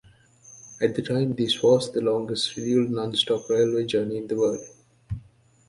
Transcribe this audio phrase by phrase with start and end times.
[0.81, 4.65] At the time this was the longest scheduled non-stop railway journey in the world.